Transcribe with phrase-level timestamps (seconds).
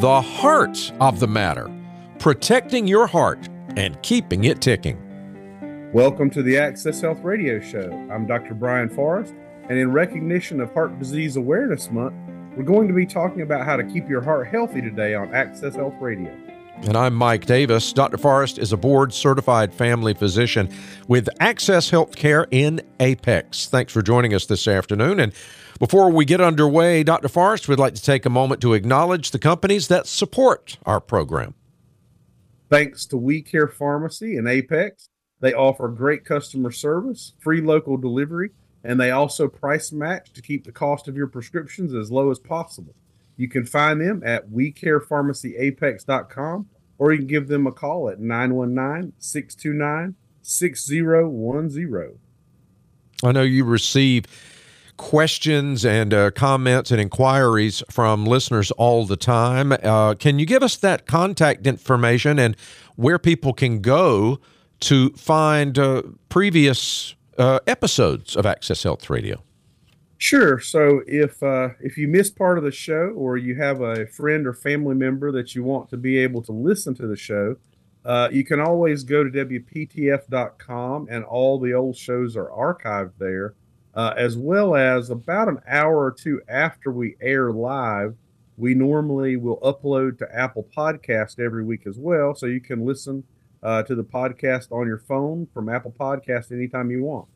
[0.00, 1.68] the heart of the matter,
[2.20, 4.96] protecting your heart and keeping it ticking.
[5.92, 7.90] Welcome to the Access Health Radio Show.
[8.08, 8.54] I'm Dr.
[8.54, 9.34] Brian Forrest,
[9.68, 12.14] and in recognition of Heart Disease Awareness Month,
[12.56, 15.74] we're going to be talking about how to keep your heart healthy today on Access
[15.74, 16.32] Health Radio.
[16.82, 17.92] And I'm Mike Davis.
[17.92, 18.18] Dr.
[18.18, 20.70] Forrest is a board certified family physician
[21.08, 23.66] with Access Healthcare in Apex.
[23.66, 25.18] Thanks for joining us this afternoon.
[25.18, 25.32] And
[25.78, 27.28] before we get underway, Dr.
[27.28, 31.54] Forrest, we'd like to take a moment to acknowledge the companies that support our program.
[32.70, 35.08] Thanks to We Care Pharmacy and Apex
[35.40, 38.50] they offer great customer service, free local delivery,
[38.82, 42.38] and they also price match to keep the cost of your prescriptions as low as
[42.38, 42.94] possible.
[43.36, 49.12] You can find them at wecarepharmacyapex.com or you can give them a call at 919
[49.18, 52.18] 629 6010.
[53.22, 54.26] I know you receive
[54.98, 59.72] questions and uh, comments and inquiries from listeners all the time.
[59.72, 62.54] Uh, can you give us that contact information and
[62.96, 64.38] where people can go
[64.80, 69.42] to find uh, previous uh, episodes of Access Health Radio?
[70.18, 70.58] Sure.
[70.58, 74.46] So if uh, if you missed part of the show, or you have a friend
[74.46, 77.56] or family member that you want to be able to listen to the show,
[78.04, 83.54] uh, you can always go to wptf.com, and all the old shows are archived there,
[83.94, 88.14] uh, as well as about an hour or two after we air live.
[88.56, 93.24] We normally will upload to Apple Podcast every week as well, so you can listen
[93.62, 97.28] uh, to the podcast on your phone from Apple Podcast anytime you want.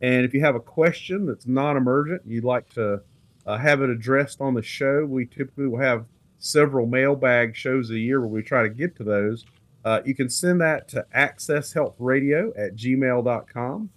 [0.00, 3.02] And if you have a question that's non emergent, you'd like to
[3.46, 6.04] uh, have it addressed on the show, we typically will have
[6.38, 9.44] several mailbag shows a year where we try to get to those.
[9.84, 13.90] Uh, you can send that to accesshealthradio at gmail.com.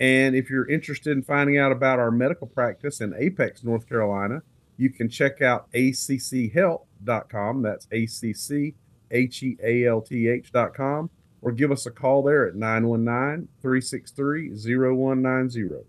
[0.00, 4.42] And if you're interested in finding out about our medical practice in Apex, North Carolina,
[4.76, 7.62] you can check out acchealth.com.
[7.62, 8.74] That's A C C
[9.10, 11.10] H E A L T H.com
[11.42, 15.84] or give us a call there at 919 363 0190.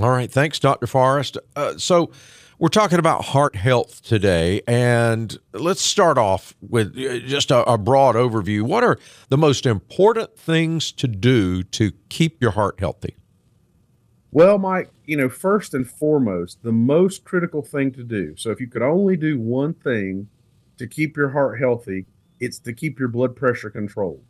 [0.00, 0.30] All right.
[0.30, 0.86] Thanks, Dr.
[0.86, 1.38] Forrest.
[1.54, 2.10] Uh, so,
[2.58, 7.76] we're talking about heart health today, and let's start off with uh, just a, a,
[7.76, 8.62] broad overview.
[8.62, 8.96] What are
[9.28, 13.16] the most important things to do to keep your heart healthy?
[14.34, 18.34] Well, Mike, you know, first and foremost, the most critical thing to do.
[18.36, 20.28] So, if you could only do one thing
[20.76, 22.04] to keep your heart healthy,
[22.40, 24.24] it's to keep your blood pressure controlled.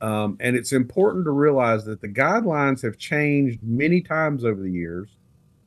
[0.00, 4.72] Um, and it's important to realize that the guidelines have changed many times over the
[4.72, 5.10] years.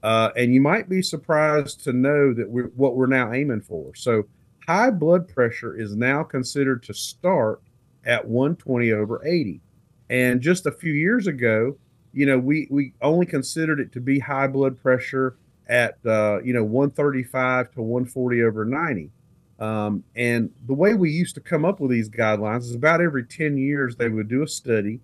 [0.03, 3.95] Uh, and you might be surprised to know that we're, what we're now aiming for.
[3.95, 4.25] So,
[4.67, 7.61] high blood pressure is now considered to start
[8.05, 9.61] at 120 over 80.
[10.09, 11.77] And just a few years ago,
[12.17, 15.35] you know, we, we only considered it to be high blood pressure
[15.69, 19.11] at, uh, you know, 135 to 140 over 90.
[19.59, 23.23] Um, and the way we used to come up with these guidelines is about every
[23.23, 24.99] 10 years they would do a study.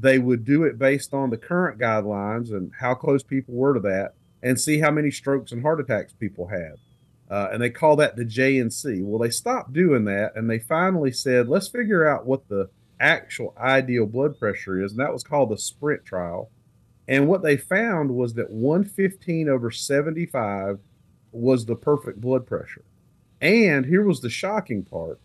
[0.00, 3.80] They would do it based on the current guidelines and how close people were to
[3.80, 6.74] that and see how many strokes and heart attacks people had.
[7.30, 9.04] Uh, and they call that the JNC.
[9.04, 12.68] Well, they stopped doing that and they finally said, let's figure out what the
[13.00, 14.92] actual ideal blood pressure is.
[14.92, 16.50] And that was called the SPRINT trial.
[17.06, 20.78] And what they found was that 115 over 75
[21.32, 22.84] was the perfect blood pressure.
[23.40, 25.20] And here was the shocking part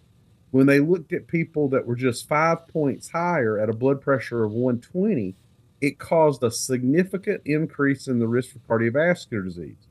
[0.54, 4.44] when they looked at people that were just five points higher at a blood pressure
[4.44, 5.34] of 120,
[5.82, 9.88] it caused a significant increase in the risk for cardiovascular disease.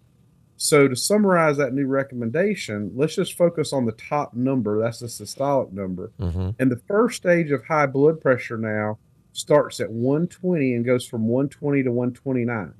[0.62, 4.80] So, to summarize that new recommendation, let's just focus on the top number.
[4.80, 6.12] That's the systolic number.
[6.20, 6.50] Mm-hmm.
[6.60, 9.00] And the first stage of high blood pressure now
[9.32, 12.74] starts at 120 and goes from 120 to 129.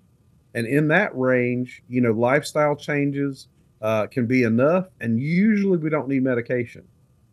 [0.54, 3.48] And in that range, you know, lifestyle changes,
[3.80, 6.86] uh, can be enough, and usually we don't need medication.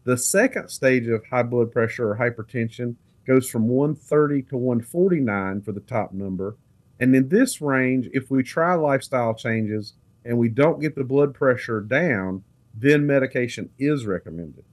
[0.06, 2.96] The second stage of high blood pressure or hypertension
[3.28, 6.58] goes from 130 to 149 for the top number.
[7.00, 9.94] And in this range, if we try lifestyle changes
[10.26, 12.44] and we don't get the blood pressure down,
[12.74, 14.64] then medication is recommended.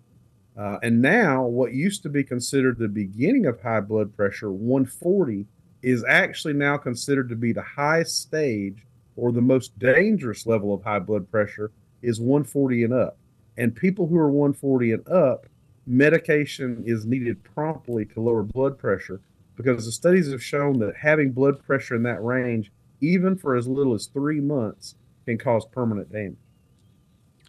[0.56, 5.46] Uh, and now, what used to be considered the beginning of high blood pressure, 140,
[5.82, 10.82] is actually now considered to be the highest stage or the most dangerous level of
[10.82, 11.70] high blood pressure
[12.02, 13.18] is 140 and up.
[13.56, 15.46] And people who are 140 and up,
[15.86, 19.20] medication is needed promptly to lower blood pressure
[19.56, 22.70] because the studies have shown that having blood pressure in that range,
[23.00, 24.94] even for as little as three months,
[25.26, 26.38] can cause permanent damage.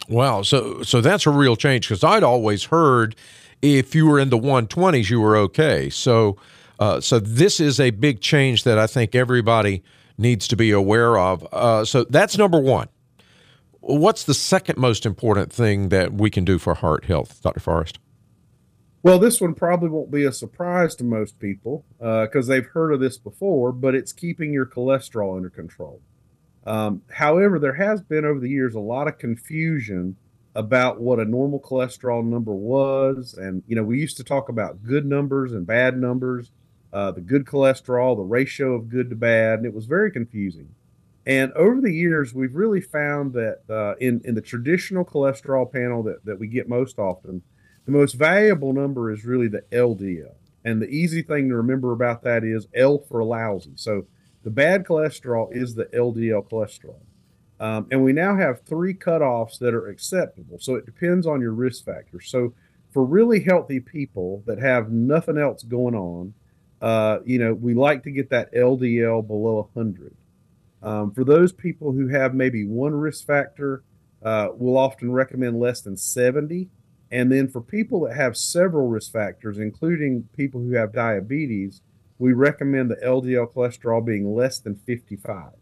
[0.08, 3.16] Wow, so so that's a real change because I'd always heard
[3.62, 5.90] if you were in the 120s, you were okay.
[5.90, 6.36] So
[6.78, 9.82] uh, so this is a big change that I think everybody
[10.16, 11.46] needs to be aware of.
[11.52, 12.88] Uh, so that's number one.
[13.80, 17.60] what's the second most important thing that we can do for heart health, Dr.
[17.60, 17.98] Forrest?
[19.02, 22.92] Well, this one probably won't be a surprise to most people because uh, they've heard
[22.92, 26.02] of this before, but it's keeping your cholesterol under control.
[26.68, 30.16] Um, however, there has been over the years a lot of confusion
[30.54, 33.32] about what a normal cholesterol number was.
[33.32, 36.50] And, you know, we used to talk about good numbers and bad numbers,
[36.92, 40.68] uh, the good cholesterol, the ratio of good to bad, and it was very confusing.
[41.24, 46.02] And over the years, we've really found that uh, in, in the traditional cholesterol panel
[46.02, 47.40] that, that we get most often,
[47.86, 50.34] the most valuable number is really the LDL.
[50.66, 53.72] And the easy thing to remember about that is L for lousy.
[53.76, 54.04] So
[54.42, 57.00] the bad cholesterol is the LDL cholesterol.
[57.60, 60.58] Um, and we now have three cutoffs that are acceptable.
[60.60, 62.30] So it depends on your risk factors.
[62.30, 62.54] So
[62.92, 66.34] for really healthy people that have nothing else going on,
[66.80, 70.14] uh, you know, we like to get that LDL below 100.
[70.80, 73.82] Um, for those people who have maybe one risk factor,
[74.22, 76.68] uh, we'll often recommend less than 70
[77.10, 81.80] and then for people that have several risk factors, including people who have diabetes,
[82.18, 85.52] we recommend the LDL cholesterol being less than 55.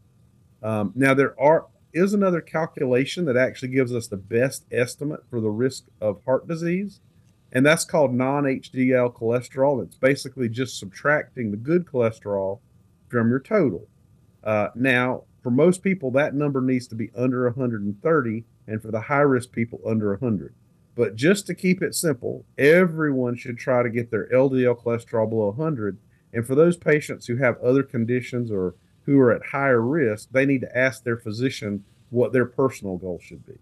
[0.63, 5.41] Um, now, there are is another calculation that actually gives us the best estimate for
[5.41, 7.01] the risk of heart disease,
[7.53, 9.83] and that's called non-HDL cholesterol.
[9.83, 12.61] It's basically just subtracting the good cholesterol
[13.09, 13.89] from your total.
[14.45, 19.03] Uh, now, for most people, that number needs to be under 130, and for the
[19.03, 20.55] high risk people, under 100.
[20.95, 25.49] But just to keep it simple, everyone should try to get their LDL cholesterol below
[25.51, 25.99] 100.
[26.33, 30.45] And for those patients who have other conditions or who are at higher risk, they
[30.45, 33.59] need to ask their physician what their personal goal should be.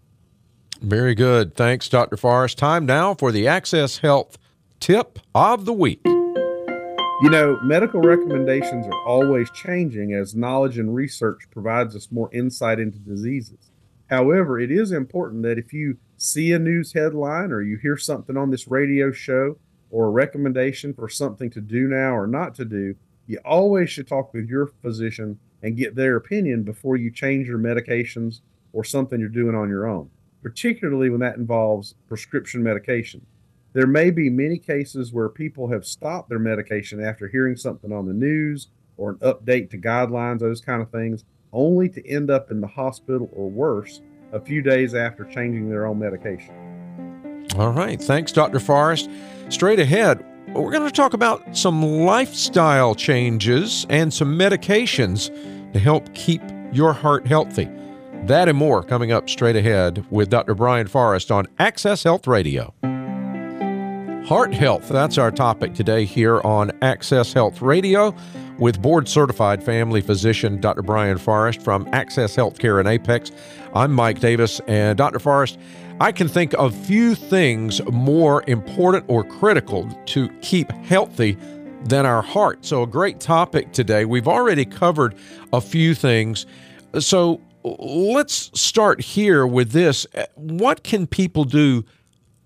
[0.81, 1.55] Very good.
[1.55, 2.17] Thanks, Dr.
[2.17, 2.57] Forrest.
[2.57, 4.37] Time now for the Access Health
[4.79, 6.01] tip of the week.
[6.05, 12.77] You know, medical recommendations are always changing as knowledge and research provides us more insight
[12.77, 13.71] into diseases.
[14.09, 18.35] However, it is important that if you see a news headline or you hear something
[18.35, 19.57] on this radio show
[19.89, 22.95] or a recommendation for something to do now or not to do,
[23.27, 27.57] you always should talk with your physician and get their opinion before you change your
[27.57, 28.41] medications
[28.73, 30.09] or something you're doing on your own,
[30.43, 33.25] particularly when that involves prescription medication.
[33.73, 38.05] There may be many cases where people have stopped their medication after hearing something on
[38.05, 38.67] the news
[38.97, 42.67] or an update to guidelines, those kind of things, only to end up in the
[42.67, 44.01] hospital or worse
[44.31, 46.74] a few days after changing their own medication.
[47.57, 48.01] All right.
[48.01, 48.59] Thanks, Dr.
[48.59, 49.09] Forrest.
[49.49, 55.31] Straight ahead, we're going to talk about some lifestyle changes and some medications
[55.73, 56.41] to help keep
[56.71, 57.69] your heart healthy.
[58.25, 60.55] That and more coming up straight ahead with Dr.
[60.55, 62.73] Brian Forrest on Access Health Radio.
[64.25, 68.11] Heart health, that's our topic today here on Access Health Radio
[68.57, 70.81] with board certified family physician Dr.
[70.81, 73.31] Brian Forrest from Access Healthcare in Apex.
[73.75, 75.19] I'm Mike Davis, and Dr.
[75.19, 75.59] Forrest,
[76.01, 81.37] I can think of few things more important or critical to keep healthy
[81.83, 82.65] than our heart.
[82.65, 84.05] So, a great topic today.
[84.05, 85.13] We've already covered
[85.53, 86.47] a few things.
[86.97, 90.07] So, let's start here with this.
[90.33, 91.85] What can people do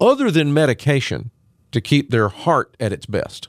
[0.02, 1.32] other than medication
[1.72, 3.48] to keep their heart at its best?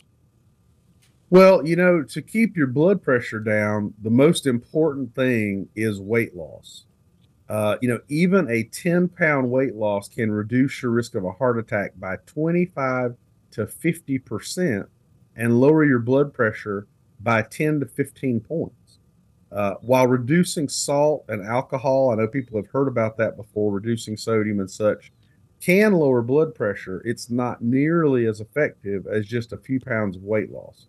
[1.31, 6.35] Well, you know, to keep your blood pressure down, the most important thing is weight
[6.35, 6.87] loss.
[7.49, 11.33] Uh, you know, even a 10 pound weight loss can reduce your risk of a
[11.33, 13.17] heart attack by 25
[13.53, 14.87] to 50%
[15.37, 16.87] and lower your blood pressure
[17.21, 18.99] by 10 to 15 points.
[19.53, 24.17] Uh, while reducing salt and alcohol, I know people have heard about that before, reducing
[24.17, 25.13] sodium and such,
[25.61, 27.03] can lower blood pressure.
[27.05, 30.87] It's not nearly as effective as just a few pounds of weight loss.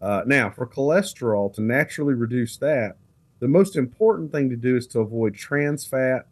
[0.00, 2.96] Uh, now, for cholesterol, to naturally reduce that,
[3.38, 6.26] the most important thing to do is to avoid trans fat,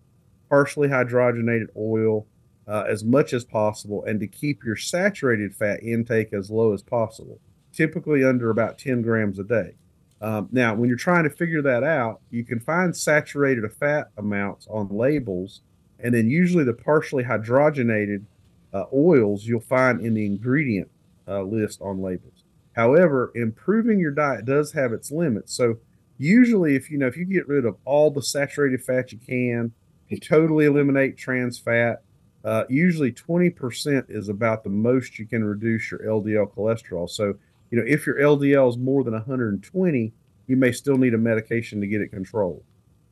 [0.49, 2.26] partially hydrogenated oil
[2.67, 6.83] uh, as much as possible, and to keep your saturated fat intake as low as
[6.83, 7.38] possible,
[7.73, 9.75] typically under about 10 grams a day.
[10.21, 14.67] Um, now, when you're trying to figure that out, you can find saturated fat amounts
[14.71, 15.61] on labels,
[16.01, 18.25] and then usually the partially hydrogenated
[18.73, 20.91] uh, oils you'll find in the ingredient
[21.29, 22.45] uh, list on labels.
[22.73, 25.55] However, improving your diet does have its limits.
[25.55, 25.79] So
[26.19, 29.73] usually if you know if you get rid of all the saturated fat you can,
[30.09, 32.03] you totally eliminate trans fat,
[32.45, 37.09] uh, usually 20% is about the most you can reduce your LDL cholesterol.
[37.09, 37.35] So,
[37.71, 40.13] you know, if your LDL is more than 120,
[40.47, 42.63] you may still need a medication to get it controlled.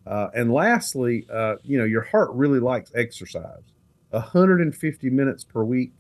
[0.07, 3.63] Uh, and lastly, uh, you know, your heart really likes exercise.
[4.11, 5.93] 150 minutes per week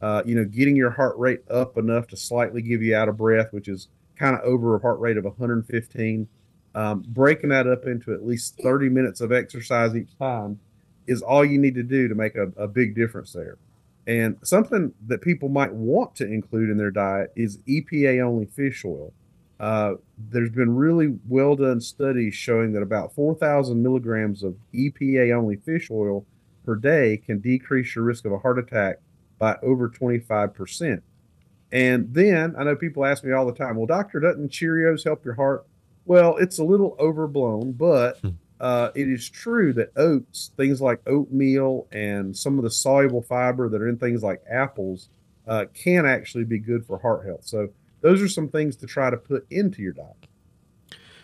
[0.00, 3.16] uh, you know, getting your heart rate up enough to slightly give you out of
[3.16, 6.28] breath, which is kind of over a heart rate of 115.
[6.74, 10.60] Um, breaking that up into at least 30 minutes of exercise each time
[11.06, 13.58] is all you need to do to make a, a big difference there.
[14.06, 18.84] And something that people might want to include in their diet is EPA only fish
[18.84, 19.12] oil.
[19.60, 19.94] Uh,
[20.30, 25.90] there's been really well done studies showing that about 4,000 milligrams of EPA only fish
[25.90, 26.24] oil
[26.64, 28.98] per day can decrease your risk of a heart attack
[29.38, 31.02] by over 25%.
[31.72, 35.24] And then I know people ask me all the time, well, doctor, doesn't Cheerios help
[35.24, 35.66] your heart?
[36.04, 38.30] Well, it's a little overblown, but hmm.
[38.60, 43.68] uh, it is true that oats, things like oatmeal and some of the soluble fiber
[43.68, 45.08] that are in things like apples,
[45.46, 47.44] uh, can actually be good for heart health.
[47.44, 47.68] So
[48.00, 50.16] those are some things to try to put into your diet.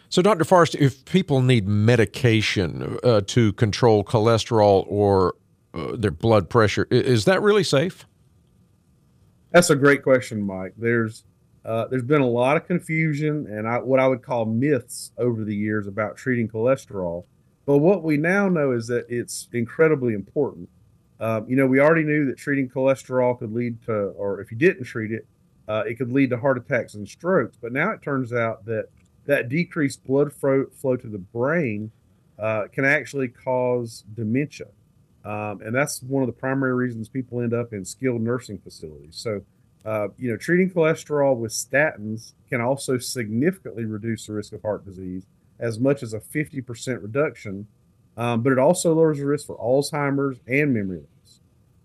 [0.09, 0.45] So, Dr.
[0.45, 5.35] Forrest, if people need medication uh, to control cholesterol or
[5.73, 8.07] uh, their blood pressure, is that really safe?
[9.51, 10.75] That's a great question, Mike.
[10.77, 11.25] There's
[11.65, 15.45] uh, there's been a lot of confusion and I, what I would call myths over
[15.45, 17.25] the years about treating cholesterol.
[17.65, 20.69] But what we now know is that it's incredibly important.
[21.21, 24.59] Um, you know, we already knew that treating cholesterol could lead to, or if you
[24.59, 25.27] didn't treat it,
[25.69, 27.57] uh, it could lead to heart attacks and strokes.
[27.61, 28.89] But now it turns out that
[29.27, 31.91] that decreased blood flow, flow to the brain
[32.39, 34.67] uh, can actually cause dementia.
[35.25, 39.17] Um, and that's one of the primary reasons people end up in skilled nursing facilities.
[39.17, 39.43] So,
[39.85, 44.85] uh, you know, treating cholesterol with statins can also significantly reduce the risk of heart
[44.85, 45.25] disease,
[45.59, 47.67] as much as a 50% reduction.
[48.17, 51.14] Um, but it also lowers the risk for Alzheimer's and memory loss.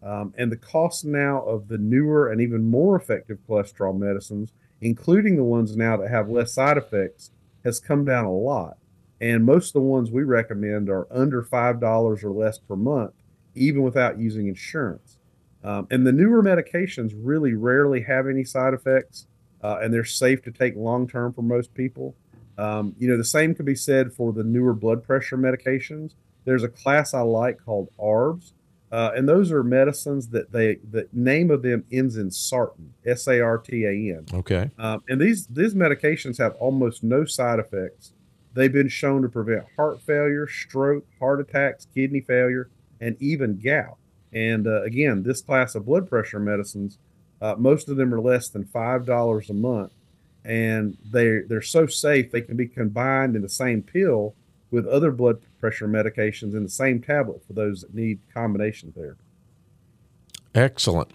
[0.02, 5.36] Um, and the cost now of the newer and even more effective cholesterol medicines, including
[5.36, 7.32] the ones now that have less side effects,
[7.64, 8.78] has come down a lot.
[9.22, 13.14] And most of the ones we recommend are under $5 or less per month,
[13.54, 15.18] even without using insurance.
[15.64, 19.28] Um, and the newer medications really rarely have any side effects,
[19.62, 22.16] uh, and they're safe to take long term for most people.
[22.58, 26.14] Um, you know, the same can be said for the newer blood pressure medications.
[26.46, 28.54] There's a class I like called ARBs,
[28.92, 33.28] uh, and those are medicines that they the name of them ends in sartan, S
[33.28, 34.26] A R T A N.
[34.34, 34.70] Okay.
[34.80, 38.14] Um, and these these medications have almost no side effects.
[38.56, 42.70] They've been shown to prevent heart failure, stroke, heart attacks, kidney failure,
[43.00, 43.98] and even gout.
[44.34, 46.98] And uh, again, this class of blood pressure medicines,
[47.42, 49.92] uh, most of them are less than five dollars a month,
[50.44, 54.34] and they they're so safe they can be combined in the same pill
[54.72, 59.24] with other blood pressure medications in the same tablet for those that need combination therapy.
[60.56, 61.12] Excellent.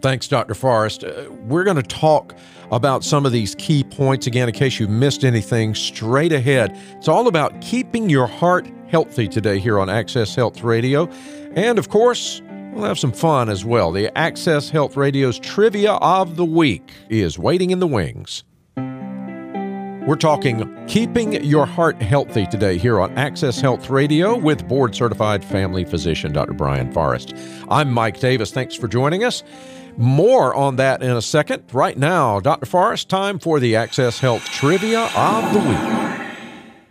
[0.00, 0.54] Thanks, Dr.
[0.54, 1.04] Forrest.
[1.04, 2.34] Uh, we're going to talk
[2.70, 6.76] about some of these key points again in case you missed anything straight ahead.
[6.96, 11.06] It's all about keeping your heart healthy today here on Access Health Radio.
[11.54, 12.42] And of course,
[12.72, 13.90] we'll have some fun as well.
[13.90, 18.44] The Access Health Radio's Trivia of the Week is waiting in the wings.
[20.06, 25.44] We're talking keeping your heart healthy today here on Access Health Radio with board certified
[25.44, 26.52] family physician Dr.
[26.52, 27.34] Brian Forrest.
[27.68, 28.52] I'm Mike Davis.
[28.52, 29.42] Thanks for joining us.
[29.96, 31.64] More on that in a second.
[31.72, 32.66] Right now, Dr.
[32.66, 36.36] Forrest, time for the Access Health Trivia of the Week.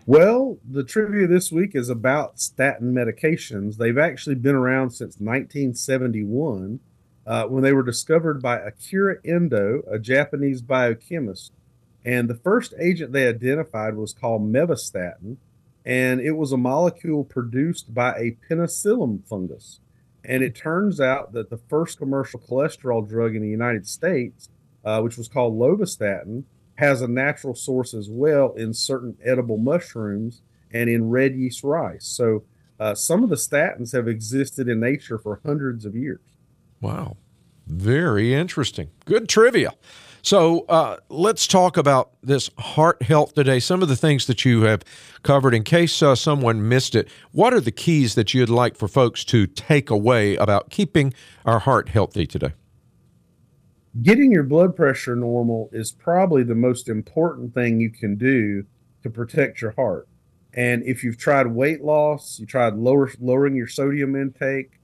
[0.06, 3.78] Well, the trivia this week is about statin medications.
[3.78, 6.82] They've actually been around since 1971
[7.26, 11.54] uh, when they were discovered by Akira Endo, a Japanese biochemist.
[12.06, 15.38] And the first agent they identified was called mevastatin,
[15.84, 19.80] and it was a molecule produced by a penicillium fungus.
[20.24, 24.50] And it turns out that the first commercial cholesterol drug in the United States,
[24.84, 26.44] uh, which was called lovastatin,
[26.76, 32.06] has a natural source as well in certain edible mushrooms and in red yeast rice.
[32.06, 32.44] So
[32.80, 36.20] uh, some of the statins have existed in nature for hundreds of years.
[36.82, 37.18] Wow.
[37.66, 38.90] Very interesting.
[39.06, 39.74] Good trivia.
[40.26, 43.60] So uh, let's talk about this heart health today.
[43.60, 44.82] Some of the things that you have
[45.22, 48.88] covered, in case uh, someone missed it, what are the keys that you'd like for
[48.88, 51.14] folks to take away about keeping
[51.46, 52.54] our heart healthy today?
[54.02, 58.66] Getting your blood pressure normal is probably the most important thing you can do
[59.04, 60.08] to protect your heart.
[60.56, 64.80] And if you've tried weight loss, you tried lower, lowering your sodium intake,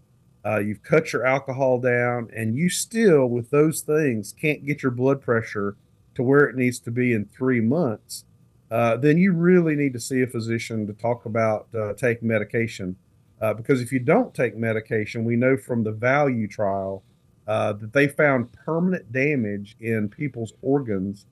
[0.45, 4.91] uh, you've cut your alcohol down, and you still, with those things, can't get your
[4.91, 5.75] blood pressure
[6.15, 8.25] to where it needs to be in three months,
[8.69, 12.95] uh, then you really need to see a physician to talk about uh, taking medication.
[13.41, 17.03] Uh, because if you don't take medication, we know from the value trial
[17.48, 21.25] uh, that they found permanent damage in people's organs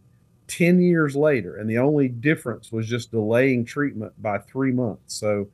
[0.47, 1.55] 10 years later.
[1.55, 5.13] And the only difference was just delaying treatment by three months.
[5.13, 5.47] So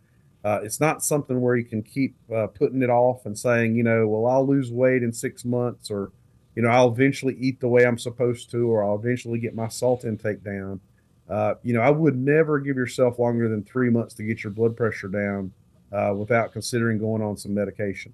[0.46, 3.82] uh, it's not something where you can keep uh, putting it off and saying, you
[3.82, 6.12] know, well, I'll lose weight in six months, or,
[6.56, 9.68] you know, I'll eventually eat the way I'm supposed to, or I'll eventually get my
[9.68, 10.80] salt intake down.
[11.28, 14.54] Uh, you know, I would never give yourself longer than three months to get your
[14.54, 15.52] blood pressure down
[15.92, 18.14] uh, without considering going on some medication.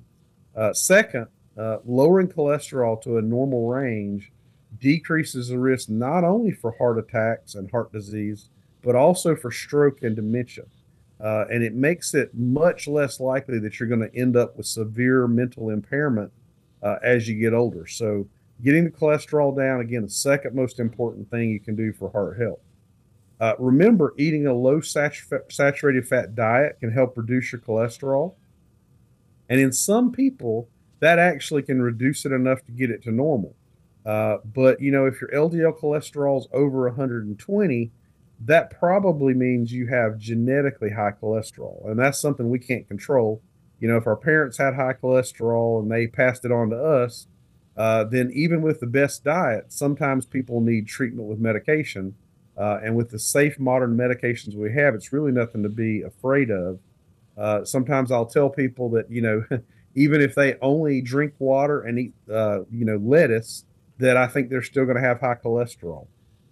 [0.55, 4.31] Uh, second, uh, lowering cholesterol to a normal range
[4.79, 8.47] decreases the risk not only for heart attacks and heart disease,
[8.81, 10.63] but also for stroke and dementia.
[11.23, 14.65] Uh, and it makes it much less likely that you're going to end up with
[14.65, 16.31] severe mental impairment
[16.81, 17.85] uh, as you get older.
[17.85, 18.27] So,
[18.63, 22.39] getting the cholesterol down, again, the second most important thing you can do for heart
[22.39, 22.59] health.
[23.39, 28.35] Uh, remember, eating a low saturated fat diet can help reduce your cholesterol.
[29.49, 33.55] And in some people, that actually can reduce it enough to get it to normal.
[34.05, 37.91] Uh, but, you know, if your LDL cholesterol is over 120,
[38.45, 41.87] that probably means you have genetically high cholesterol.
[41.89, 43.41] And that's something we can't control.
[43.79, 47.27] You know, if our parents had high cholesterol and they passed it on to us,
[47.77, 52.15] uh, then even with the best diet, sometimes people need treatment with medication.
[52.57, 56.51] Uh, and with the safe modern medications we have, it's really nothing to be afraid
[56.51, 56.79] of.
[57.37, 59.43] Uh, sometimes I'll tell people that, you know,
[59.95, 63.65] even if they only drink water and eat, uh, you know, lettuce,
[63.99, 66.07] that I think they're still going to have high cholesterol.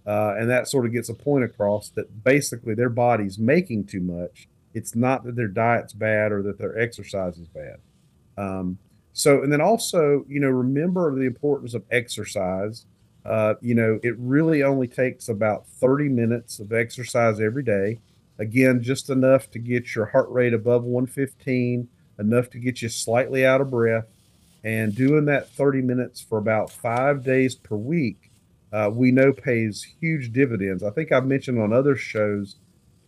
[0.09, 4.01] Uh, and that sort of gets a point across that basically their body's making too
[4.01, 4.47] much.
[4.73, 7.77] It's not that their diet's bad or that their exercise is bad.
[8.35, 8.79] Um,
[9.13, 12.87] so, and then also, you know, remember the importance of exercise.
[13.23, 17.99] Uh, you know, it really only takes about 30 minutes of exercise every day.
[18.39, 21.87] Again, just enough to get your heart rate above 115,
[22.17, 24.07] enough to get you slightly out of breath.
[24.63, 28.28] And doing that 30 minutes for about five days per week
[28.71, 30.83] uh, we know pays huge dividends.
[30.83, 32.57] I think I've mentioned on other shows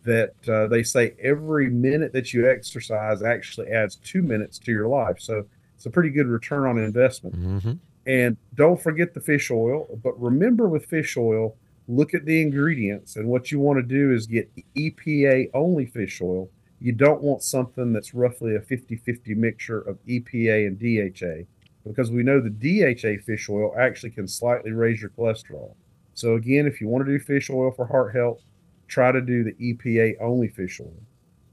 [0.04, 4.88] that uh, they say every minute that you exercise actually adds two minutes to your
[4.88, 5.20] life.
[5.20, 5.44] So
[5.76, 7.36] it's a pretty good return on investment.
[7.36, 7.72] Mm-hmm.
[8.06, 9.86] And don't forget the fish oil.
[10.02, 13.14] But remember with fish oil, look at the ingredients.
[13.14, 16.48] And what you want to do is get EPA only fish oil.
[16.80, 21.46] You don't want something that's roughly a 50 50 mixture of EPA and DHA
[21.86, 25.74] because we know the DHA fish oil actually can slightly raise your cholesterol.
[26.14, 28.42] So again, if you want to do fish oil for heart health,
[28.86, 31.02] try to do the EPA only fish oil.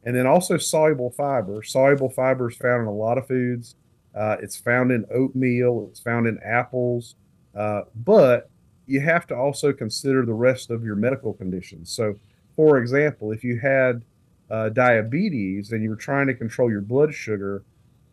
[0.04, 1.64] And then also soluble fiber.
[1.64, 3.76] Soluble fiber is found in a lot of foods.
[4.16, 5.88] Uh, it's found in oatmeal.
[5.90, 7.16] It's found in apples.
[7.56, 8.50] Uh, but
[8.86, 11.92] you have to also consider the rest of your medical conditions.
[11.92, 12.16] So,
[12.56, 14.04] for example, if you had
[14.50, 17.64] uh, diabetes and you were trying to control your blood sugar,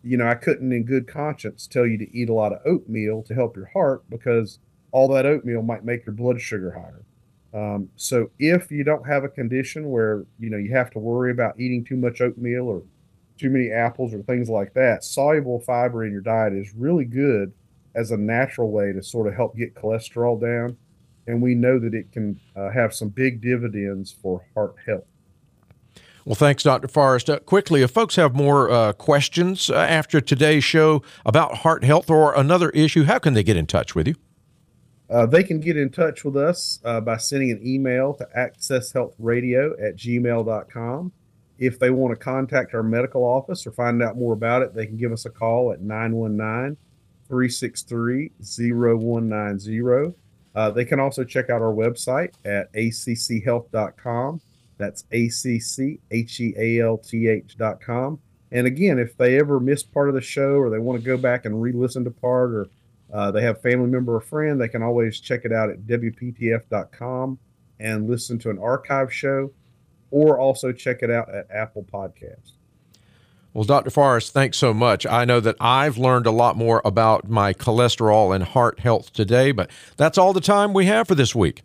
[0.07, 3.23] you know, I couldn't in good conscience tell you to eat a lot of oatmeal
[3.25, 4.61] to help your heart because
[4.92, 7.05] all that oatmeal might make your blood sugar higher.
[7.53, 11.33] Um, so if you don't have a condition where you know you have to worry
[11.33, 12.83] about eating too much oatmeal or
[13.37, 17.53] too many apples or things like that, soluble fiber in your diet is really good
[17.95, 20.77] as a natural way to sort of help get cholesterol down.
[21.27, 25.05] And we know that it can uh, have some big dividends for heart health.
[26.26, 26.88] Well, thanks, Dr.
[26.88, 27.30] Forrest.
[27.30, 32.10] Uh, quickly, if folks have more uh, questions uh, after today's show about heart health
[32.10, 34.16] or another issue, how can they get in touch with you?
[35.08, 39.80] Uh, they can get in touch with us uh, by sending an email to accesshealthradio
[39.80, 41.12] at gmail.com.
[41.60, 44.84] If they want to contact our medical office or find out more about it, they
[44.84, 46.76] can give us a call at 919
[47.28, 50.12] 363 0190.
[50.56, 54.40] Uh, they can also check out our website at acchealth.com
[54.78, 58.20] that's A C C H E A L T H dot com.
[58.52, 61.16] And again, if they ever miss part of the show or they want to go
[61.16, 62.66] back and re listen to part or
[63.12, 67.38] uh, they have family member or friend, they can always check it out at WPTF.com
[67.78, 69.52] and listen to an archive show
[70.10, 72.52] or also check it out at Apple Podcasts.
[73.52, 73.90] Well, Dr.
[73.90, 75.06] Forrest, thanks so much.
[75.06, 79.50] I know that I've learned a lot more about my cholesterol and heart health today,
[79.50, 81.62] but that's all the time we have for this week.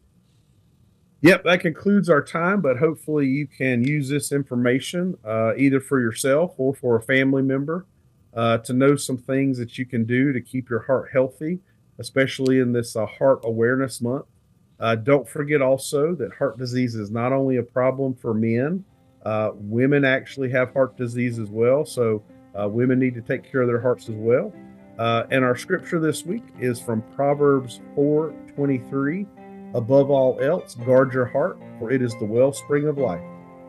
[1.24, 6.00] Yep, that concludes our time, but hopefully you can use this information uh, either for
[6.02, 7.86] yourself or for a family member
[8.34, 11.60] uh, to know some things that you can do to keep your heart healthy,
[12.00, 14.26] especially in this uh, Heart Awareness Month.
[14.80, 18.84] Uh, don't forget also that heart disease is not only a problem for men,
[19.24, 21.86] uh, women actually have heart disease as well.
[21.86, 22.24] So
[22.60, 24.52] uh, women need to take care of their hearts as well.
[24.98, 29.28] and our scripture this week is from Proverbs 4 23.
[29.74, 33.24] Above all else, guard your heart, for it is the wellspring of life.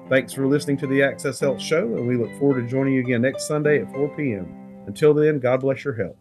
[0.08, 3.00] Thanks for listening to the Access Health Show, and we look forward to joining you
[3.00, 4.84] again next Sunday at 4 p.m.
[4.86, 6.16] Until then, God bless your health.